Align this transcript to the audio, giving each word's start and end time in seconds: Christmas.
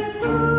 Christmas. 0.00 0.49